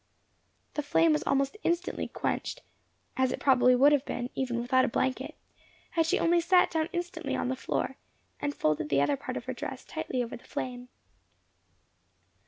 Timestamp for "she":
6.07-6.17